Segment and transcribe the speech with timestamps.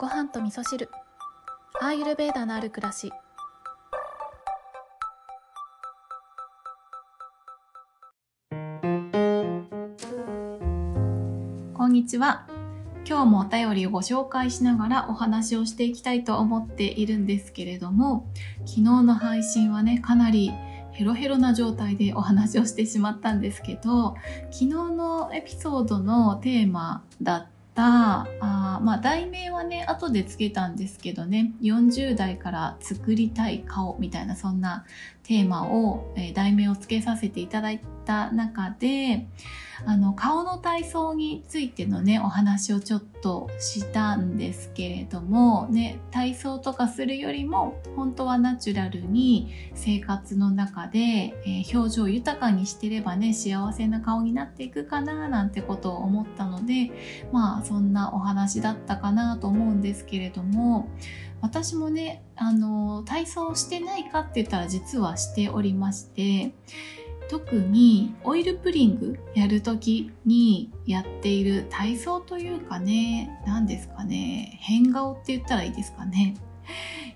[0.00, 0.88] ご飯と味噌汁。
[1.78, 3.12] アーユルベーダのある暮らし。
[11.74, 12.46] こんにちは。
[13.06, 18.26] 今日もお便りをご紹介しながらお話をしていきたいと思っているんですけれども
[18.60, 20.50] 昨日の配信はねかなり
[20.92, 24.14] ヘロヘロな状態でお話をしてしまったんですけど
[24.50, 31.52] 昨日のエピソードのテーマだったたあまあ題名はね後でつけたんですけどね。
[31.62, 34.84] 40代から作りたい顔みたいなそんな
[35.30, 39.28] テーマを、えー、題名をつけさせていただいた中で
[39.86, 56.90] あの顔の体操についてのねお話をちょっとしたんですけれどもね体操とかするよりも本当はナチュラルに生活の中で、えー、表情を豊かにしてればね幸せな顔になっていくかななんてことを思ったので
[57.30, 60.88] まあそんなお話だったかなと思うんですけれども
[61.40, 66.52] 私もねあの体操してないかって言ったら実はしておりまして
[67.28, 76.34] 特にオイルプリングやるときにやっている体操というかね何ですかね変顔って言ったらいいですかね、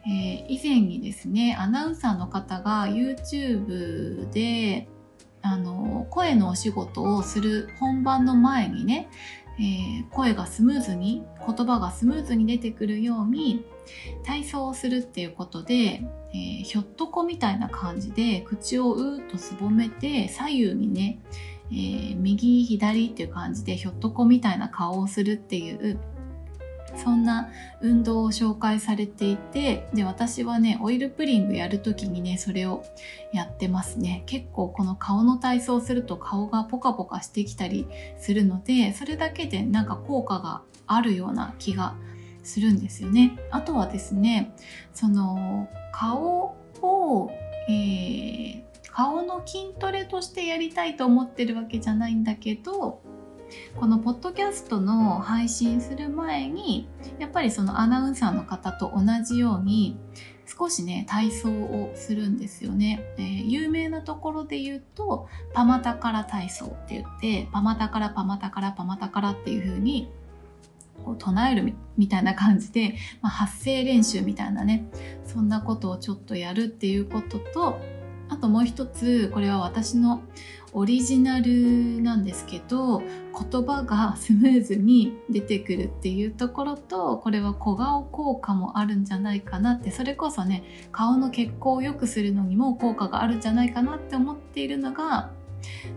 [0.06, 4.88] えー、以前にですねアナウンサーの方が YouTube で
[5.44, 9.08] あの声のお仕事をする本番の前にね、
[9.58, 13.64] えー、声がスムーズに言葉がスムーズに出てくるように
[14.24, 21.20] 体操をするっていうことで、えー、ひょっとこみたいな感じで口をうーっとすぼめて左右にね、
[21.70, 26.00] えー、右左っていう感じでひょっとこみたいな顔をするっていう
[26.96, 27.50] そんな
[27.80, 32.84] 運動を紹介されていてで私はねオイルプリングやる時にねそれを
[33.32, 37.86] やってますね結構この顔の体操すると顔がポカポカしてきたり
[38.18, 41.94] するのでそれだけでなんか効果があるような気が
[42.44, 43.38] するんですよね。
[43.50, 44.54] あとはですね、
[44.92, 47.30] その顔を、
[47.68, 53.00] えー、顔の筋トレとしてやりたいと思ってるわけじゃないんだけど、
[53.76, 56.88] このポッドキャストの配信する前に、
[57.18, 59.98] やっぱりそのアナウンサーの方と同じように、
[60.46, 63.02] 少しね、体操をするんですよね。
[63.16, 70.10] えー、有名なところで言うと、パマタカラ体操って言って、パマタカラパマタカラパマタカラっていう風に、
[71.02, 74.86] こう唱えるみたいな感じで、まあ、発声練習みたいなね
[75.24, 77.80] そんなことをちょっとやるっていうことと
[78.28, 80.22] あともう一つこれは私の
[80.74, 95.30] オリジナルなんですけど言葉がスムーズに出てくるっていうところとこれは小顔効果もあるんじゃないかなってそれこそね顔の血行を良くするのにも効果があるんじゃないかなって思っているのが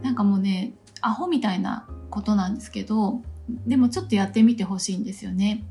[0.04, 3.22] なんかもうねアホみたいなことなんですけど
[3.66, 5.64] でもちょっとやってみてほしいんですよね。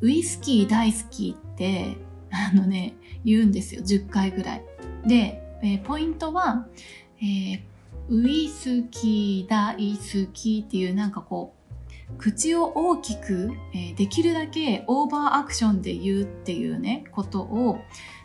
[0.00, 1.96] ウイスキー大好きって、
[2.30, 3.82] あのね、言うんですよ。
[3.82, 4.64] 10回ぐらい。
[5.06, 6.66] で、えー、ポイントは、
[7.18, 7.60] えー、
[8.08, 11.62] ウイスキー大好きっていうなんかこう、
[12.18, 17.78] 口を大きく、えー、できるだけオーバーアクションで言うっていうね、ことを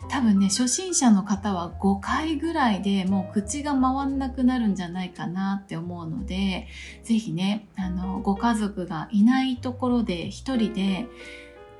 [0.08, 6.66] 多分ね、初心者の方は5回ぐらいでもう口が回んなくなるんじゃないかなって思うので、
[7.02, 11.06] ぜひね、あの、ご家族がいないところで一人で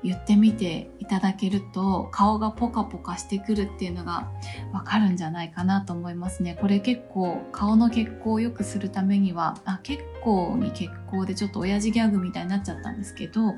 [0.03, 4.31] 言ってみていただけると顔がポカポカしてくるっていうのが
[4.71, 6.57] わかるんじゃないかなと思いますね。
[6.59, 13.55] これ結構顔の血行を良くするためには、あ、結構に血行でちょっと親父ギャグみたいになっちゃったんですけど、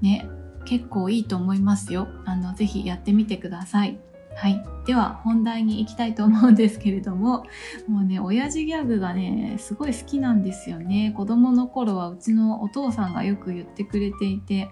[0.00, 0.28] ね、
[0.64, 2.08] 結構いいと思いますよ。
[2.24, 3.98] あの、ぜひやってみてください。
[4.36, 4.64] はい。
[4.86, 7.44] では、本題に行きたいと思うんですけれども、
[7.88, 11.12] もうね、親父ギャグがね、すごい好きなんですよね。
[11.16, 14.70] 子供の頃はうちのお父さんがよく言ってくれていて、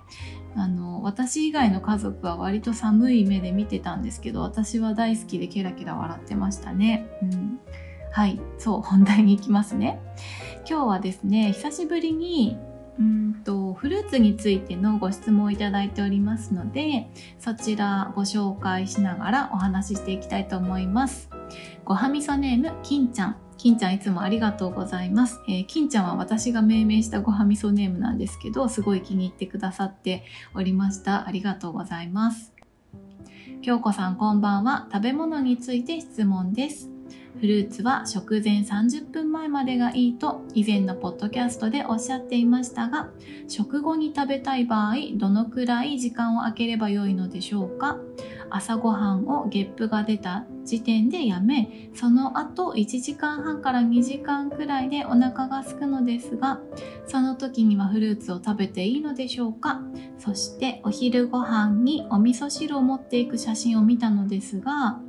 [0.56, 7.06] あの、私以外の家族は割と寒い目で見てたんですけど、私は大好きでケラケラ笑ってましたね。
[7.22, 7.60] うん。
[8.10, 8.41] はい。
[8.58, 10.00] そう、本題に行きますね。
[10.69, 12.58] 今日はですね、久しぶりに
[12.98, 17.06] うんとフルーツについてのご質問をいただいておりますので
[17.38, 21.31] そちらご紹介しながらお話ししていきたいと思います
[21.84, 30.25] ごはみそネーム金ちゃん金ちゃんいつもありがとうございます、えー、金ちゃんは私が命名したごはみそネームなんですけどすごい気に入ってくださって
[30.55, 31.26] おりました。
[31.26, 32.55] ありがとうございます。
[33.60, 34.88] 京子さんこんばんは。
[34.93, 36.88] 食べ物について質問です。
[37.40, 43.10] フルーツは食前30分前までがいいと以前のポッドキャストでおっしゃっていましたが
[43.46, 47.96] 食後に食べたい場合どのくらい時間を空ければよいのでしょうか？
[48.50, 56.60] 朝ごはんをゲップが出た時点でやめその後1時間半から2時間くらいでお腹が空くのですが
[57.06, 59.80] その時にはフルーツを食べていいのでしょうか？
[60.18, 65.00] そしてお昼ご飯にお味噌汁を持っていく写真を見たのですが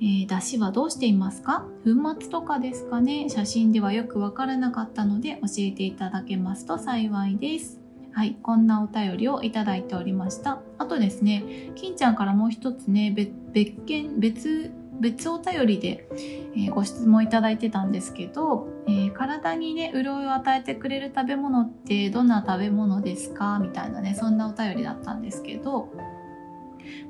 [0.00, 1.66] えー、出汁はどうしていますか？
[1.84, 1.90] 粉
[2.20, 3.28] 末とかですかね？
[3.28, 7.87] 写真ではよくわからなかったので教えていただけますと幸いです。
[8.18, 10.60] はい、こんなお便りをいただいておりました。
[10.78, 13.14] あとですね、金ちゃんからもう一つね、
[13.52, 16.08] 別件、別、別お便りで、
[16.56, 23.60] えー、ご質問いただいてたんですけど、えー、体にね、潤いを与えてくれる食べ物ってどんな食べ物ですか？
[23.60, 25.88] みたいなね、そんなお便りだったんですけど、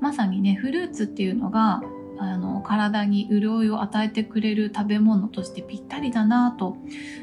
[0.01, 1.81] まさにね、フルーツっていうのが
[2.19, 6.77] あの体に潤いを与えてくれる食べ物としてぴったりだなと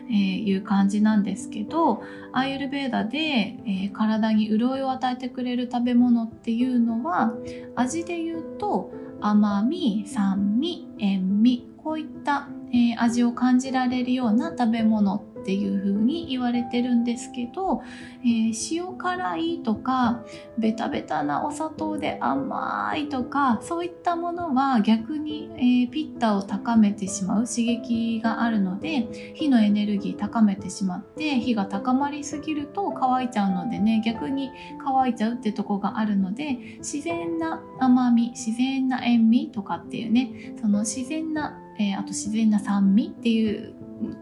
[0.09, 2.01] いう感じなんですけど
[2.31, 7.33] アイユルベーダで、えー、体に潤いを与えてくれる食べ物っていうのは
[7.75, 17.83] 味で言うと甘み酸味塩味こういった、えー、味を感じられるような食べ物っていう風に言われてるんですけど、
[18.23, 20.25] えー、塩辛いとか
[20.57, 34.49] ベタベタなお砂糖で甘いとかそういったものは逆に、えー、ピッタを高めてしまう刺激があるので火のエネルギー高めてしまって火が高まりすぎると乾いちゃうのでね逆に
[34.83, 43.75] 乾いちゃうってとこがあるので自然な甘み自然な塩味とかっていうねその自然なえー、あと自然な酸味っていう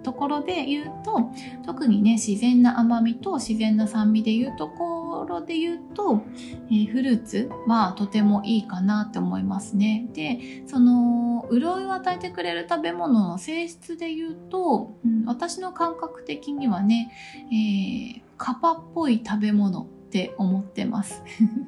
[0.03, 1.31] ところで言うと
[1.65, 6.21] 特にね自然な甘みと自然な酸味でいうところで言うと、
[6.69, 10.07] えー、フルーツはとてもいいかなって思いますね。
[10.13, 17.11] でその潤いを与えてくれる食べ物の性質で言うと、うん、私の感覚的にはね、
[17.51, 21.23] えー、カパっぽい食べ物って思ってます。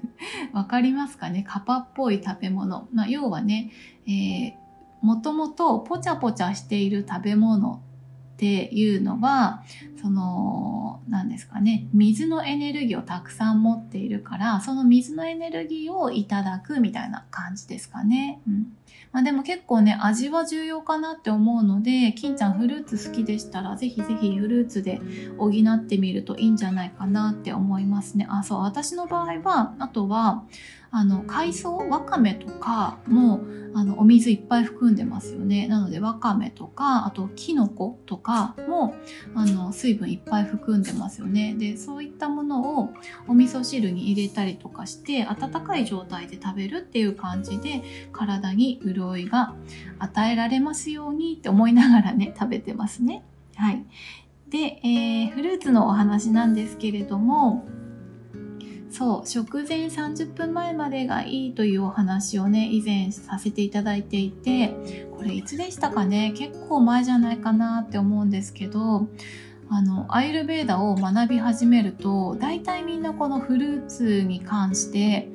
[0.53, 1.43] わかりますかね？
[1.47, 2.87] カパっぽい食べ物。
[2.93, 3.71] まあ、要はね、
[4.07, 4.65] えー
[5.01, 7.79] もともとポチャポチャしている食べ物
[8.35, 9.63] っていうのは
[10.01, 18.41] その何ですかね水のエネルギーをたくさん持っているからその水のエネルギーをいただくみたいな感じですかね。
[18.45, 18.75] うん
[19.13, 24.99] まあ、でも結構ね味は重要かなって思うので金ちゃんフルーツ好きでしたらぜひぜひフルーツで
[25.37, 28.27] 補ってみるといいんじゃないかなって思いますね。
[28.29, 30.43] あそう私の場合はあとは
[30.97, 33.41] あの海藻わかめとかも
[33.73, 35.67] あのお水いっぱい含んでますよね。
[35.67, 38.95] なのでわかめとかあときのことかも
[39.35, 41.53] あの水分いっぱい含んでますよね。
[41.59, 42.93] でそういったものを
[43.27, 47.83] お味噌汁に入れたりとかして温かい状態で食べるっていう感じで
[48.13, 49.53] 体に潤いが
[49.99, 53.21] 与えられますようにって思いながらね食べてますね。
[53.55, 53.83] はい。
[54.47, 57.67] で、えー、フルーツのお話なんですけれども
[58.97, 66.31] そう食前30分前までがいいというお話をね以前させていただいていてこれいつでしたかね？
[66.33, 69.09] 結構前じゃないかなって思うんですけど
[69.69, 75.27] あのアイルベーダを学び始めると大体みんなこのフルーツに関して、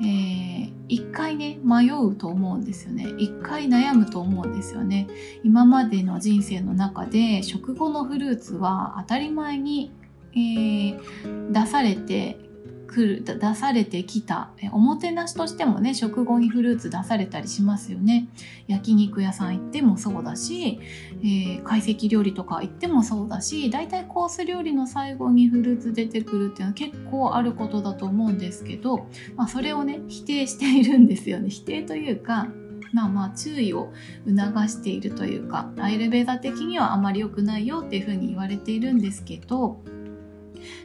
[0.00, 3.08] えー、一回ね迷うと思うんですよね。
[3.18, 5.08] 一回悩むと思うんですよね。
[5.42, 9.90] 今までの人生の中で食後のフルーツは当たり前に、
[10.34, 12.46] えー、出されて
[12.88, 14.50] 来る出されてきた。
[14.72, 18.28] おもてなしとしてもね食後にフルーツ出されたりしますよね。
[18.66, 20.80] 焼肉屋さん行ってもそうだし、
[21.22, 29.06] えー、懐石料理とか行ってもそうだし大体コース料理の最後にフルーツ出てくるっていうのは結構あることだと思うんですけど、
[29.36, 31.50] まあ、それをね否定しているんですよね。
[31.50, 32.48] 否定というか
[32.92, 33.92] まあまあ注意を
[34.26, 39.82] 促しているというかアイルベーダ的にはあまり良くないよっていうふうに言われているんですけど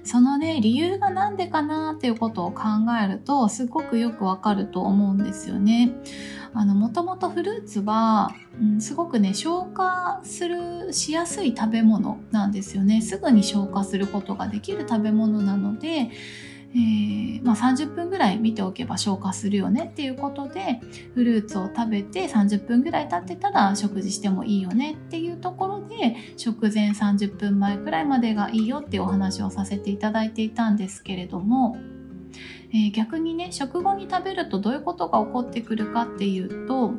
[0.04, 2.64] そのね理由が何でかなっていうことを考
[3.04, 5.94] えるとすごくよくわかると思うんですよね。
[6.56, 16.12] あのもともとフルーツは、うん、すごくね消化するしやすい食べ物なんですよねすぐに消化することができる食べ物なので
[16.76, 20.80] えー、まあ、30分ぐらい見ておけば消化するよねっていうことで
[21.14, 31.78] フルーツを食べて30分ぐらい経ってたら食事してもいいよねっていうところで食前30分前くらいまでがいいよっていうお話をさせていただいていたんですけれども、
[32.72, 36.94] えー、逆にね食後に食べるとどういうことが起こってくるかっていうと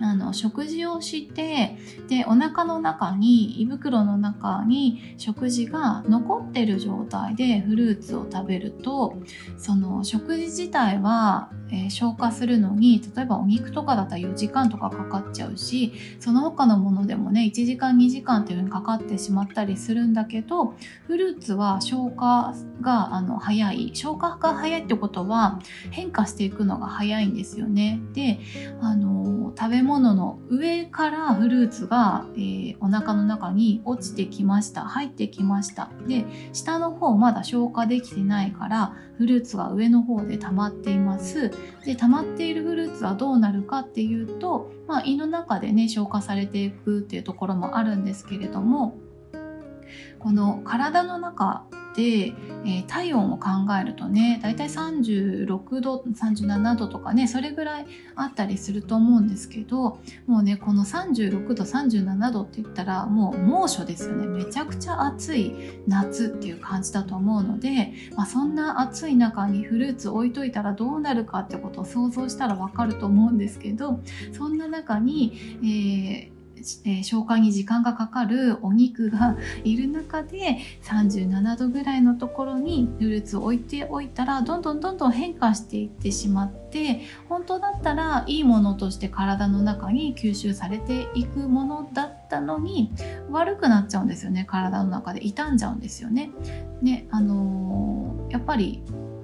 [0.00, 1.76] あの食事をして
[2.08, 9.16] でお腹の中に胃袋の中に食事が残ってる状態でフルーツを食べると
[9.56, 20.74] その食事自体は、えー、消化するのに例えばお肉とかだったら4時間とかかかっちゃうしその他のものでもね1時間2時間っていうふうにかかってしまったりするんだけど
[21.06, 25.60] フルーツは消化があの早い消化が早いってことは
[25.90, 28.00] 変化していくのが早いんですよね。
[28.12, 28.40] で
[28.80, 34.82] あの食べ物の上からフルーツが、えー、お腹の中に落ちてきました。
[34.82, 35.90] 入ってきました。
[36.06, 41.52] で下の方まだ消化できてないからフルーツが上の方で溜まっています。
[41.84, 48.98] で溜まっているフルーツはどうなるかっていうと、まあ、胃の中でね消化されていくっていうところもあるんですけれども
[50.18, 51.66] この体の中、
[52.02, 53.48] えー、体温を考
[53.80, 64.26] えるとねだいたい36度37度とかねそれぐらいあったりすると思うんですけどもうねこの36度37度って言ったらもう猛暑ですよね。
[64.26, 65.54] めちゃくちゃ暑い
[65.86, 74.00] 夏っていう感じだと思うので、まあ、そんな暑い中にフルーツ置いといたらどうなるかってことを想像したらわかると思うんですけど
[74.32, 76.35] そんな中に、えー
[76.84, 92.92] えー、消化に時間がかかるお肉がいる中で37度ぐらいのところにフルーツを置いておいたらどんどんどんどん変化していってしまって本当だったらいいものとして体の中に吸収されていくものだったのに
[93.30, 96.30] 悪くなっちゃうんですよね体の中で傷んじゃうんですよね。
[96.82, 98.82] ねあのー、やっぱり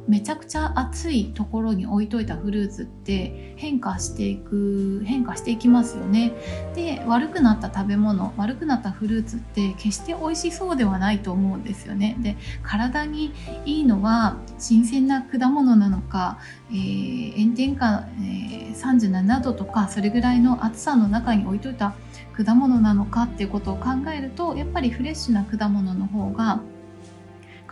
[0.09, 6.33] めちゃくちゃ暑いところに置いといたフルーツって変化していく変化していきますよね。
[6.75, 12.17] で悪くなった食べ物悪くなったフルーツって決して美味しそうではないと思うんですよね。
[12.21, 13.33] で体に
[13.65, 16.39] いいのは新鮮な果物なのか、
[16.71, 21.95] えー、炎天下、えー、37度とかそれぐらいの暑さの中に置いといた
[22.33, 26.61] 果物なのかっていうことを考えるとやっぱりフレッシュな果物の方が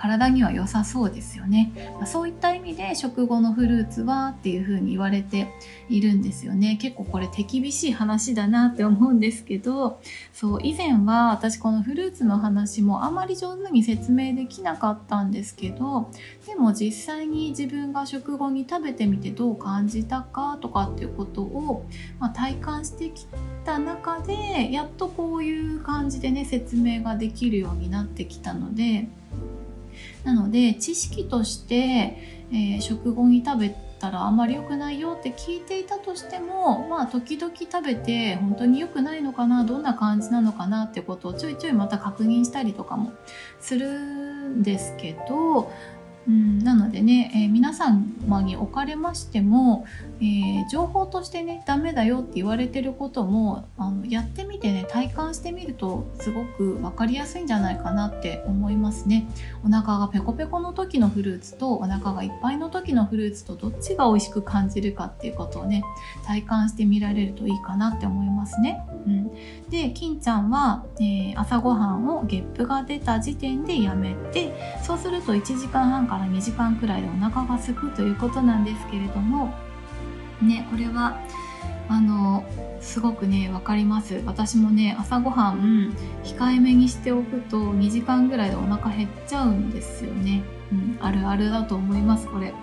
[0.00, 5.52] 体には良さそうですよね、まあ、そういった意味で食後のフルーツはっていうふうに言われて
[5.90, 6.78] いるんですよね。
[6.80, 10.00] 結構これ手厳しい話だなって思うんですけど
[10.32, 16.10] そう以前は私このフルーツの話もあまり上手に説明できなかったんですけど
[16.46, 21.84] でも実際に自分が食後に食べてみてどう感じたかとかっていうことを、
[22.18, 23.26] ま、体感してき
[23.64, 29.08] た中でやっとこういう感じでね説明ができるようになってきたので
[30.24, 43.12] なので知識として、えー、食後に食べたらあんまり良くないよって聞いていたとしてもまあ時々食べて本当に良くないのかなどんな感じなのかなってことをちょいちょいまた確認したりとかも
[43.60, 45.70] するんですけど
[46.30, 48.04] うん、なのでね、えー、皆様
[48.42, 49.84] におかれましても、
[50.20, 59.26] えー、情報としてねダメだよって言われてることもあのやってみてね体感してみるとすごく分かりやすいんじゃないかなって思いますね。
[59.64, 65.82] お腹がペコペコの時のフルーツとお腹がいっぱいの時のフルーツとどっちが美味しく感じるかっていうことをね
[66.24, 69.30] 体感してみられるといいかなって思いますね、うん、
[69.68, 79.54] で金ちゃんは、えー、朝ごはんをゲップが出た時点でやめてそうすると1時間半から2時間くらいでお腹が空くということなんですけれども
[80.42, 81.20] ねこれは
[81.88, 82.44] あの
[82.80, 85.94] すごくね分かります私もね朝ごはん
[86.24, 92.54] 控えめにしておくと2時間ぐらいでお腹減っちゃうんですよねうん、あるあるだと思いますこれ。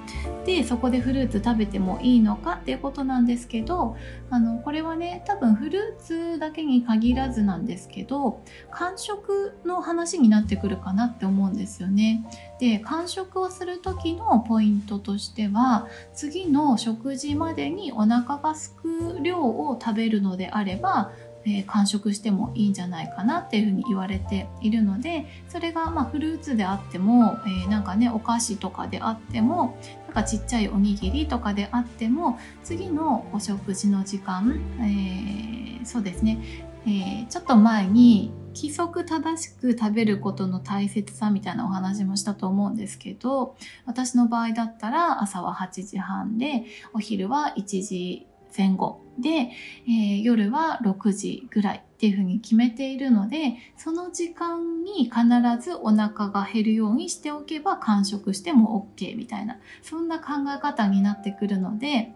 [0.46, 3.98] でそこでフルーツ食べてもいいのかっていうことなんですけど
[4.30, 12.26] あのこれはね多分フルーツだけに限らずなんですけど間食の話になってくるかなって思うんですよね。
[12.62, 21.12] で間食をする時のポイントとしては次の食事までにお腹がすく量を食べるのであれば
[21.48, 36.40] えー、完食してもいいんじゃないかなっていうふうに言われているのでそれがまフルーツであっても、えー、なんかねお菓子とかであってもなんかちっちゃいおにぎりとかであっても次のお食事の時間、えー、そうですね、
[36.86, 49.02] えちょっと前に規則正しく食べることの大切さみたいなお話もしたと思うんですけど私の場合だったら朝は8時半でお昼は1時前後。
[49.20, 49.50] で、
[49.88, 55.24] えー、夜は6時ぐらいっていうふうに決めているのでその時間に必
[55.60, 62.14] ずお腹が減るようにしておけば完食しても OK みたいなそんな考え方になってくるので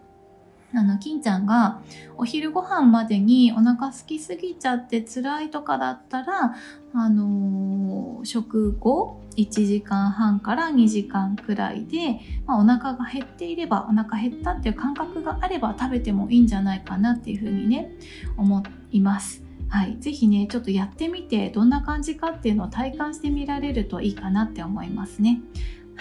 [0.74, 1.80] あの、金ちゃんが
[2.16, 6.54] お昼ご飯までにお腹空きすぎちゃって辛いとかだったら、
[6.94, 17.90] あのー、食後1時間半から2時間くらいで、まあ、お腹が減っていれば、お腹減ったっていう感覚があれば食べてもいいんじゃないかなっていうふうにね、
[18.36, 19.42] 思います。
[19.68, 19.96] はい。
[20.00, 25.40] ぜひね、ちょっとやってみて、どんな感じかっていうのを体感してみられるといいかなって思いますね。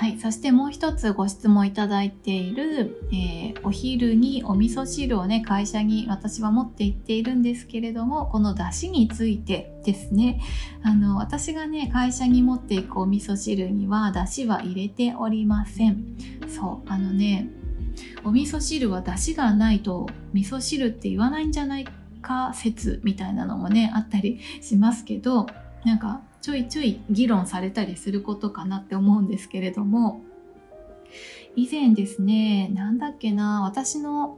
[0.01, 0.17] はい。
[0.17, 10.41] そしてもう一つご質問いただいている、えー、お昼にお味噌汁をね、会社に私は持って行っているんですけれども、この出汁についてですね、
[10.81, 16.17] あの、私がね、会社に持っていくお味噌汁には出汁は入れておりません。
[16.48, 17.51] そう、あのね、
[18.24, 21.86] お味噌汁は出汁がないと味噌汁って言わないんじゃない
[22.24, 25.46] か説みたいなのもね、あったりしますけど、
[25.86, 30.21] なんかちょいちょい議論されたりすることかなって思うんですけれども、
[31.55, 34.38] 以前ですね、なんだっけな、私の、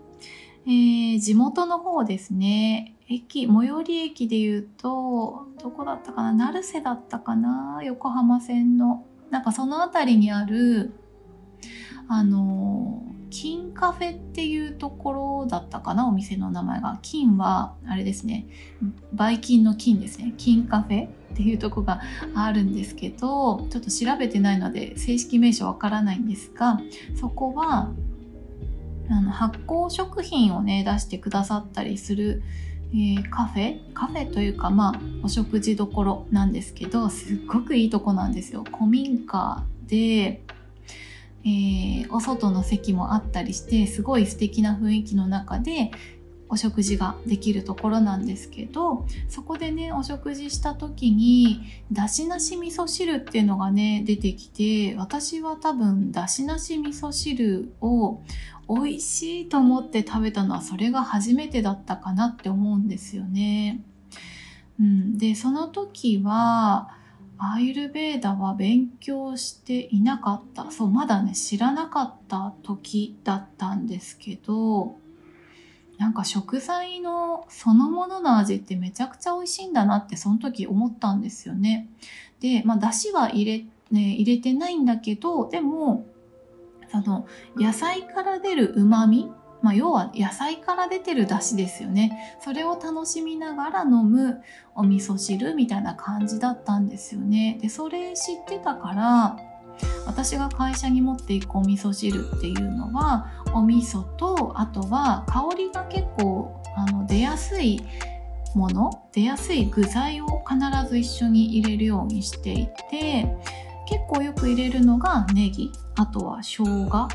[0.65, 9.05] えー、地元の方ですね、駅、最寄り駅で言うと、どこだったかな、成瀬だったかな、横浜線の。
[9.29, 10.93] なんかその辺りにある、
[12.07, 16.99] あの金カフェっていうところだったかなお店の名前が。
[17.01, 18.45] 金はあれですね。
[19.11, 20.35] バイキンの金ですね。
[20.37, 21.99] 金カフェっていうとこが
[22.35, 26.79] あるんですけどちょっと調べてないので正式名称わからないんですが
[27.19, 27.91] そこは
[29.09, 32.43] あの発酵食品をね出してくださったりする、
[32.91, 33.93] えー、カフェ？
[33.95, 38.63] カフェというかまあお食事どころなんですけどすっごくいいとこなんですよ。
[38.63, 40.43] 古民家で
[41.45, 45.91] えー、お外の席もあったりしてすごい素敵な雰囲気の中で
[46.53, 58.21] お食事ができるところなんですけどそこでねお食事した時にだしなし味噌汁っていうのがね出てきて私は多分だしなし味噌汁を
[58.69, 63.81] 美味しいと思って食べたのはそれが初めてだったかなって思うんですよね。
[64.79, 66.91] うん、でその時は
[67.37, 70.71] アイルベーダは勉強していなかった。
[70.71, 74.95] そう、まだね、知らなかった時だったんですけど、
[75.97, 81.89] なんか食材のそのものの味ってめちゃくちゃ美味しいんだなってその時思ったんですよね。
[82.39, 86.05] で、まあ、だしは入れ、ね、入れてないんだけど、でも、
[86.91, 87.25] その
[87.55, 89.31] 野菜から出る旨味
[89.63, 92.38] まあ、要は野菜から出てる出汁ですよね。
[92.41, 94.41] それを楽しみながら飲む
[94.75, 97.58] お味噌汁みたいな感じだったんですよね。
[97.62, 99.38] で、それ知ってたから、
[100.05, 107.82] 私が会社に持っていくお味噌汁っていうのは、お味噌と、あとは香りが結構あの出やすい
[108.55, 113.34] もの、出やすい具材を必ず一緒に入れるようにしていて、
[113.88, 117.08] 結構よく入れるのがネギ、あとは生姜、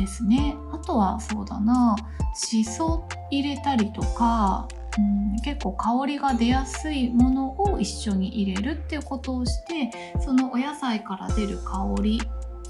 [0.00, 0.56] ですね。
[0.72, 1.96] あとはそうだな。
[2.34, 4.66] しそ入れたりとか、
[4.98, 12.20] うん、結構香りが出やすいものを一緒に入れるっていうことをしてそのお野菜から出る香り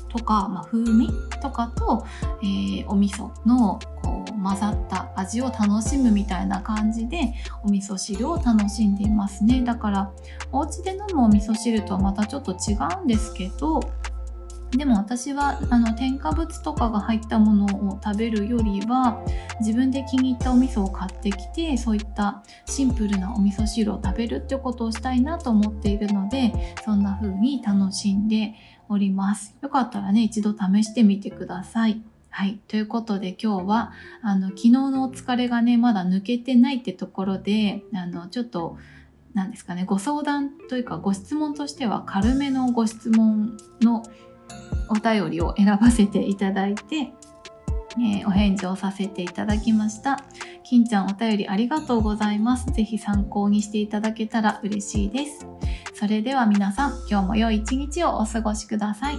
[0.09, 1.09] とか、まあ、風味
[1.41, 2.05] とかと、
[2.43, 9.63] えー、お味噌のこう混ざった味を楽しむみたいな感じでお味噌汁を楽しんでいますね。
[9.63, 10.13] だから
[10.53, 13.81] お家で飲むお味噌汁とはまたちょっと違うんですけど
[14.73, 19.21] でも私はあの添加物とかが入ったものを食べるよりは
[19.61, 28.55] 自分で気に入ったお味噌を買ってきてそういったシンプルなお味噌汁を食べるってことをしたいなと思っているのでそんな風に楽しんで
[28.89, 29.57] おります。
[29.61, 32.03] よかったらね一度試してみてください。
[32.33, 32.61] はい。
[32.69, 38.79] ということで今日は、あの、昨日のお疲れがね、まだ抜けてないってところで、あの、ちょっと、
[39.35, 44.03] 何ですかね、ご相談というかご質問としては軽めのご質問の
[44.91, 47.13] お便りを選ばせていただいて、
[47.99, 50.23] えー、お返事をさせていただきました。
[50.63, 52.67] 金ちゃんお便りありがとうございます。
[52.67, 55.47] ぜひ参考にしていただけたら嬉しいです。
[55.95, 59.17] それでは皆さん、今日も良い一日をお過ごしください。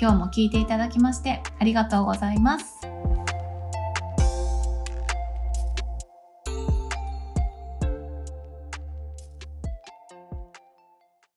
[0.00, 2.80] 今日も聞いていただきましてありがとうございます。